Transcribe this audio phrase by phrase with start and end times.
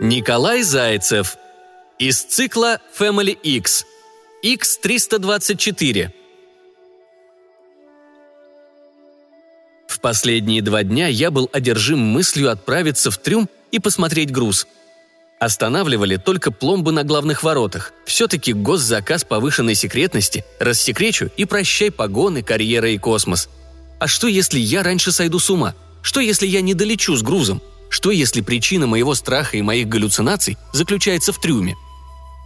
[0.00, 1.36] Николай Зайцев.
[1.98, 3.84] Из цикла Family X.
[4.44, 6.10] X324.
[9.88, 14.68] В последние два дня я был одержим мыслью отправиться в трюм и посмотреть груз.
[15.40, 17.92] Останавливали только пломбы на главных воротах.
[18.06, 23.48] Все-таки госзаказ повышенной секретности, рассекречу и прощай погоны, карьера и космос.
[23.98, 25.74] А что, если я раньше сойду с ума?
[26.02, 27.60] Что, если я не долечу с грузом?
[27.90, 31.76] Что, если причина моего страха и моих галлюцинаций заключается в трюме?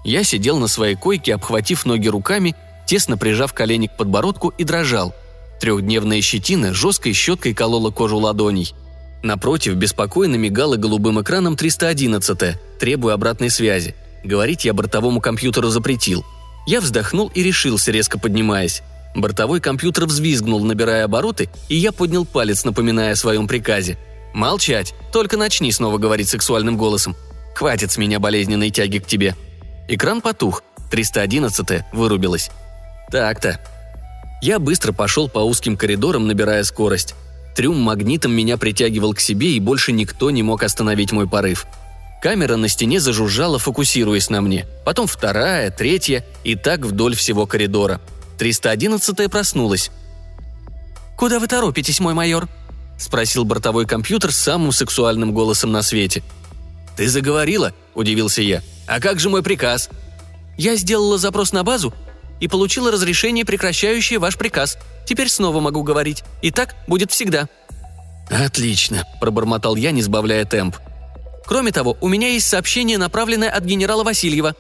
[0.05, 2.55] Я сидел на своей койке, обхватив ноги руками,
[2.87, 5.15] тесно прижав колени к подбородку и дрожал.
[5.61, 8.75] Трехдневная щетина жесткой щеткой колола кожу ладоней.
[9.23, 13.95] Напротив, беспокойно мигала голубым экраном 311 требуя обратной связи.
[14.25, 16.25] Говорить я бортовому компьютеру запретил.
[16.67, 18.83] Я вздохнул и решился, резко поднимаясь.
[19.15, 23.99] Бортовой компьютер взвизгнул, набирая обороты, и я поднял палец, напоминая о своем приказе–
[24.35, 24.95] «Молчать.
[25.13, 27.17] Только начни снова говорить сексуальным голосом.
[27.55, 29.37] Хватит с меня болезненной тяги к тебе».
[29.89, 30.63] Экран потух.
[30.91, 32.51] 311 вырубилась.
[33.11, 33.61] Так-то.
[34.43, 37.15] Я быстро пошел по узким коридорам, набирая скорость.
[37.55, 41.67] Трюм магнитом меня притягивал к себе, и больше никто не мог остановить мой порыв.
[42.23, 44.67] Камера на стене зажужжала, фокусируясь на мне.
[44.85, 48.01] Потом вторая, третья, и так вдоль всего коридора.
[48.39, 49.91] 311 проснулась.
[51.17, 52.49] «Куда вы торопитесь, мой майор?»–
[53.03, 56.23] спросил бортовой компьютер самым сексуальным голосом на свете.
[56.97, 58.63] «Ты заговорила?»– удивился я.
[58.87, 59.89] «А как же мой приказ?»
[60.57, 61.93] «Я сделала запрос на базу
[62.41, 64.79] и получила разрешение, прекращающее ваш приказ.
[65.07, 66.23] Теперь снова могу говорить.
[66.43, 67.49] И так будет всегда».
[68.31, 70.77] «Отлично»,– пробормотал я, не сбавляя темп.
[71.47, 74.55] «Кроме того, у меня есть сообщение, направленное от генерала Васильева».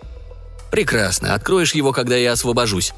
[0.70, 1.34] «Прекрасно.
[1.34, 2.92] Откроешь его, когда я освобожусь».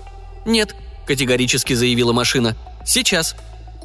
[0.46, 0.74] «Нет»,–
[1.06, 2.56] категорически заявила машина.
[2.84, 3.34] «Сейчас».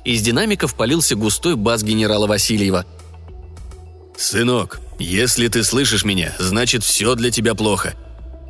[0.09, 2.83] Из динамиков полился густой бас генерала Васильева.
[4.17, 7.93] «Сынок, если ты слышишь меня, значит все для тебя плохо.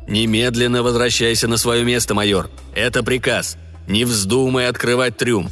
[0.08, 2.48] Немедленно возвращайся на свое место, майор.
[2.74, 3.58] Это приказ.
[3.86, 5.50] Не вздумай открывать трюм.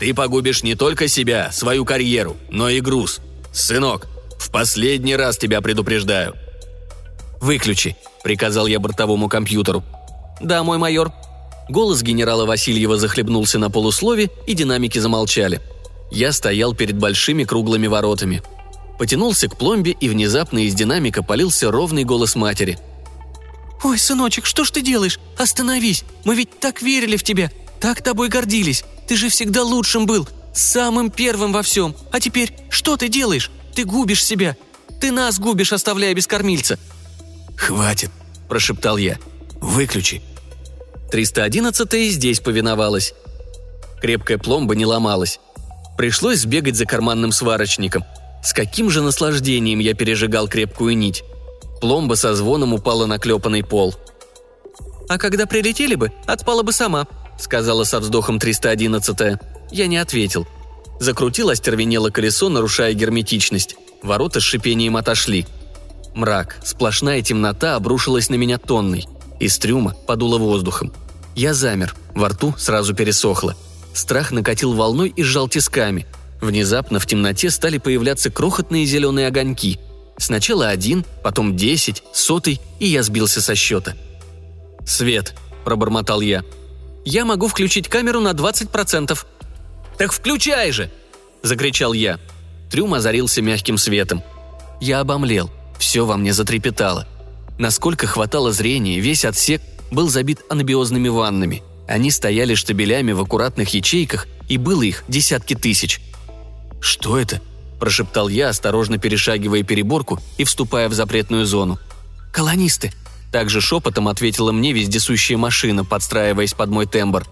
[0.00, 3.20] Ты погубишь не только себя, свою карьеру, но и груз.
[3.52, 4.08] Сынок,
[4.40, 6.34] в последний раз тебя предупреждаю».
[7.40, 9.84] «Выключи»,— приказал я бортовому компьютеру.
[10.40, 11.12] «Да, мой майор»,
[11.68, 15.60] Голос генерала Васильева захлебнулся на полуслове, и динамики замолчали.
[16.10, 18.42] Я стоял перед большими круглыми воротами.
[18.98, 22.78] Потянулся к пломбе, и внезапно из динамика полился ровный голос матери.
[23.82, 25.18] «Ой, сыночек, что ж ты делаешь?
[25.36, 26.04] Остановись!
[26.24, 27.50] Мы ведь так верили в тебя,
[27.80, 28.84] так тобой гордились.
[29.08, 31.94] Ты же всегда лучшим был, самым первым во всем.
[32.12, 33.50] А теперь что ты делаешь?
[33.74, 34.56] Ты губишь себя.
[35.00, 36.78] Ты нас губишь, оставляя без кормильца».
[37.56, 38.10] «Хватит»,–
[38.48, 39.18] прошептал я.
[39.60, 40.22] «Выключи».
[41.14, 43.14] 311 и здесь повиновалась.
[44.00, 45.38] Крепкая пломба не ломалась.
[45.96, 48.02] Пришлось сбегать за карманным сварочником.
[48.42, 51.22] С каким же наслаждением я пережигал крепкую нить.
[51.80, 53.94] Пломба со звоном упала на клепанный пол.
[55.08, 57.06] «А когда прилетели бы, отпала бы сама»,—
[57.38, 59.38] сказала со вздохом 311
[59.70, 60.48] Я не ответил.
[60.98, 63.76] Закрутил остервенело колесо, нарушая герметичность.
[64.02, 65.46] Ворота с шипением отошли.
[66.16, 69.06] Мрак, сплошная темнота обрушилась на меня тонной.
[69.38, 70.92] Из трюма подуло воздухом.
[71.34, 73.56] Я замер, во рту сразу пересохло.
[73.92, 76.06] Страх накатил волной и сжал тисками.
[76.40, 79.78] Внезапно в темноте стали появляться крохотные зеленые огоньки.
[80.16, 83.94] Сначала один, потом десять, сотый, и я сбился со счета.
[84.86, 85.34] «Свет»,–
[85.64, 86.44] пробормотал я.
[87.04, 89.24] «Я могу включить камеру на 20%.
[89.98, 90.90] «Так включай же!»–
[91.42, 92.18] закричал я.
[92.70, 94.22] Трюм озарился мягким светом.
[94.80, 95.50] Я обомлел.
[95.78, 97.06] Все во мне затрепетало.
[97.58, 101.62] Насколько хватало зрения, весь отсек был забит анабиозными ваннами.
[101.86, 106.00] Они стояли штабелями в аккуратных ячейках, и было их десятки тысяч.
[106.80, 107.40] «Что это?»–
[107.80, 111.78] прошептал я, осторожно перешагивая переборку и вступая в запретную зону.
[112.32, 112.92] «Колонисты!»–
[113.32, 117.26] также шепотом ответила мне вездесущая машина, подстраиваясь под мой тембр.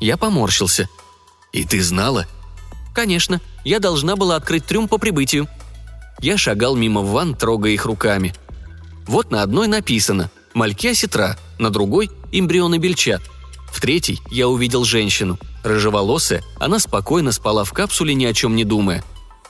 [0.00, 0.88] Я поморщился.
[1.52, 2.26] «И ты знала?»
[2.94, 3.40] «Конечно.
[3.64, 5.48] Я должна была открыть трюм по прибытию».
[6.20, 8.34] Я шагал мимо ванн, трогая их руками.
[9.06, 13.22] Вот на одной написано «Мальки сетра», на другой– эмбрионы бельчат.
[13.70, 15.38] В третьей я увидел женщину.
[15.62, 19.04] Рыжеволосая, она спокойно спала в капсуле, ни о чем не думая.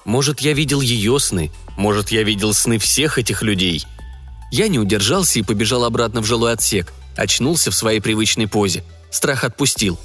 [0.04, 3.86] Может, я видел ее сны, может, я видел сны всех этих людей.
[4.50, 8.84] Я не удержался и побежал обратно в жилой отсек, очнулся в своей привычной позе.
[9.10, 9.98] Страх отпустил.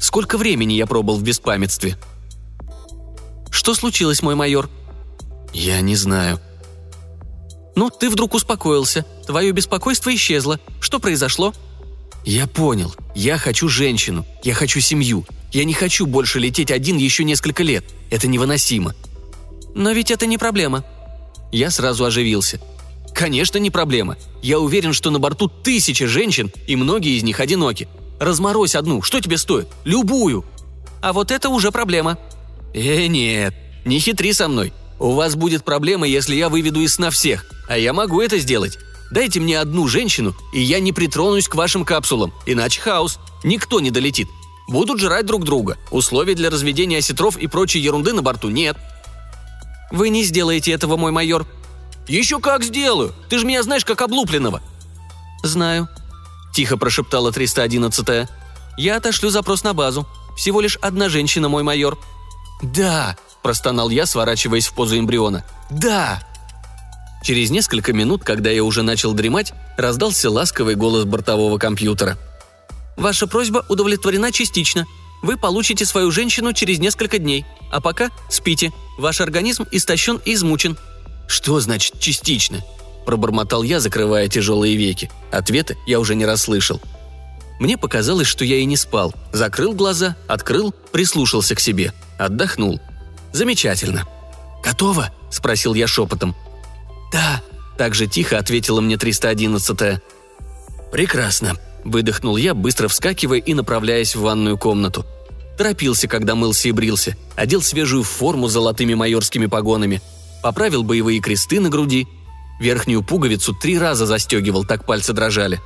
[0.00, 1.96] Сколько времени я пробыл в беспамятстве?
[3.50, 4.68] «Что случилось, мой майор?»
[5.54, 6.38] «Я не знаю»,
[7.78, 9.06] «Ну, ты вдруг успокоился.
[9.24, 10.58] Твое беспокойство исчезло.
[10.80, 11.54] Что произошло?»
[12.24, 12.92] «Я понял.
[13.14, 14.26] Я хочу женщину.
[14.42, 15.24] Я хочу семью.
[15.52, 17.84] Я не хочу больше лететь один еще несколько лет.
[18.10, 18.96] Это невыносимо».
[19.76, 20.84] «Но ведь это не проблема».
[21.52, 22.60] Я сразу оживился.
[23.14, 24.16] Конечно, не проблема.
[24.42, 27.86] Я уверен, что на борту тысячи женщин, и многие из них одиноки.
[28.18, 29.68] Разморозь одну, что тебе стоит?
[29.84, 30.44] Любую.
[31.00, 32.18] А вот это уже проблема.
[32.74, 33.54] Э, нет,
[33.84, 34.72] не хитри со мной.
[34.98, 38.78] У вас будет проблема, если я выведу из сна всех, а я могу это сделать.
[39.10, 43.18] Дайте мне одну женщину, и я не притронусь к вашим капсулам, иначе хаос.
[43.44, 44.28] Никто не долетит.
[44.68, 45.78] Будут жрать друг друга.
[45.90, 48.76] Условий для разведения осетров и прочей ерунды на борту нет.
[49.90, 51.46] Вы не сделаете этого, мой майор.
[52.06, 53.14] Еще как сделаю.
[53.28, 54.60] Ты же меня знаешь как облупленного.
[55.42, 55.88] Знаю.
[56.54, 58.28] Тихо прошептала 311-я.
[58.76, 60.06] Я отошлю запрос на базу.
[60.36, 61.98] Всего лишь одна женщина, мой майор.
[62.62, 65.44] Да, простонал я, сворачиваясь в позу эмбриона.
[65.70, 66.27] Да.
[67.22, 72.16] Через несколько минут, когда я уже начал дремать, раздался ласковый голос бортового компьютера.
[72.96, 74.86] «Ваша просьба удовлетворена частично.
[75.22, 77.44] Вы получите свою женщину через несколько дней.
[77.70, 78.72] А пока спите.
[78.98, 80.76] Ваш организм истощен и измучен».
[81.26, 82.64] «Что значит частично?»–
[83.06, 85.10] пробормотал я, закрывая тяжелые веки.
[85.30, 86.80] Ответа я уже не расслышал.
[87.58, 89.12] Мне показалось, что я и не спал.
[89.32, 91.92] Закрыл глаза, открыл, прислушался к себе.
[92.18, 92.80] Отдохнул.
[93.32, 94.06] Замечательно.
[94.64, 96.34] «Готово?»– спросил я шепотом.
[97.12, 97.42] «Да»,–
[97.78, 100.00] так же тихо ответила мне 311-я.
[100.90, 105.06] «Прекрасно»,– выдохнул я, быстро вскакивая и направляясь в ванную комнату.
[105.56, 110.00] Торопился, когда мылся и брился, одел свежую форму с золотыми майорскими погонами,
[110.42, 112.06] поправил боевые кресты на груди,
[112.60, 115.60] верхнюю пуговицу три раза застегивал, так пальцы дрожали.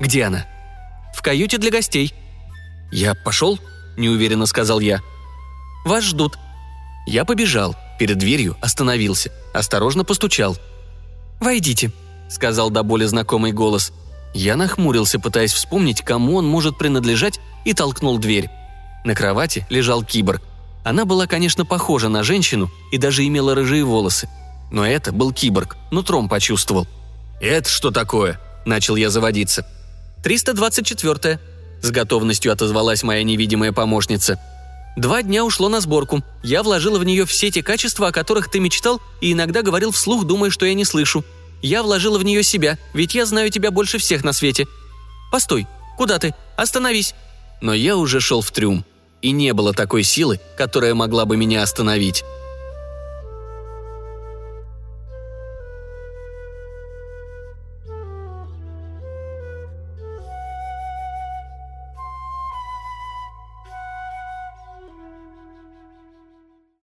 [0.00, 0.46] «Где она?»
[1.14, 2.12] «В каюте для гостей».
[2.90, 3.58] «Я пошел?»–
[3.96, 5.00] неуверенно сказал я.
[5.84, 6.38] «Вас ждут».
[7.06, 10.56] Я побежал– Перед дверью остановился, осторожно постучал.
[11.38, 11.92] «Войдите»,—
[12.30, 13.92] сказал до боли знакомый голос.
[14.32, 18.48] Я нахмурился, пытаясь вспомнить, кому он может принадлежать, и толкнул дверь.
[19.04, 20.40] На кровати лежал киборг.
[20.82, 24.30] Она была, конечно, похожа на женщину и даже имела рыжие волосы.
[24.70, 26.86] Но это был киборг, нутром почувствовал.
[27.38, 29.66] «Это что такое?»– начал я заводиться.
[30.24, 31.38] «324-я»,–
[31.82, 34.40] с готовностью отозвалась моя невидимая помощница–
[34.96, 36.22] Два дня ушло на сборку.
[36.42, 40.24] Я вложила в нее все те качества, о которых ты мечтал, и иногда говорил вслух,
[40.24, 41.24] думая, что я не слышу.
[41.62, 44.66] Я вложила в нее себя, ведь я знаю тебя больше всех на свете.
[45.30, 45.66] Постой,
[45.96, 46.34] куда ты?
[46.56, 47.14] Остановись!»
[47.60, 48.84] Но я уже шел в трюм,
[49.20, 52.24] и не было такой силы, которая могла бы меня остановить.